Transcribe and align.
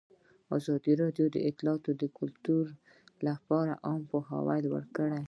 ازادي 0.57 0.93
راډیو 1.01 1.25
د 1.31 1.37
اطلاعاتی 1.49 1.91
تکنالوژي 2.01 2.75
لپاره 3.27 3.71
عامه 3.87 4.07
پوهاوي 4.11 4.59
لوړ 4.67 4.83
کړی. 4.95 5.19